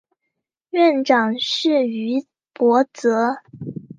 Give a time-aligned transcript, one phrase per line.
[0.71, 3.43] 院长是于博泽。